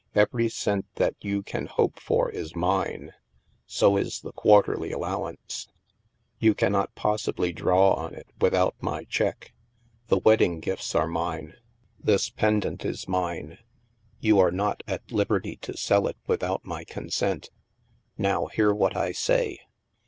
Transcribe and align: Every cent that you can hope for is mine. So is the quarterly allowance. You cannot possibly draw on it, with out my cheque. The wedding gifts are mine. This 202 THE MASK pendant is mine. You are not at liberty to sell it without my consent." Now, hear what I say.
Every 0.15 0.49
cent 0.49 0.87
that 0.95 1.13
you 1.21 1.43
can 1.43 1.67
hope 1.67 1.99
for 1.99 2.31
is 2.31 2.55
mine. 2.55 3.11
So 3.67 3.97
is 3.97 4.21
the 4.21 4.31
quarterly 4.31 4.91
allowance. 4.91 5.67
You 6.39 6.55
cannot 6.55 6.95
possibly 6.95 7.53
draw 7.53 7.93
on 7.93 8.15
it, 8.15 8.25
with 8.41 8.55
out 8.55 8.73
my 8.81 9.03
cheque. 9.03 9.53
The 10.07 10.17
wedding 10.17 10.59
gifts 10.59 10.95
are 10.95 11.05
mine. 11.05 11.53
This 11.99 12.31
202 12.31 12.31
THE 12.31 12.31
MASK 12.31 12.35
pendant 12.81 12.85
is 12.89 13.07
mine. 13.07 13.57
You 14.19 14.39
are 14.39 14.49
not 14.49 14.81
at 14.87 15.11
liberty 15.11 15.57
to 15.57 15.77
sell 15.77 16.07
it 16.07 16.17
without 16.25 16.65
my 16.65 16.83
consent." 16.83 17.51
Now, 18.17 18.47
hear 18.47 18.73
what 18.73 18.97
I 18.97 19.11
say. 19.11 19.59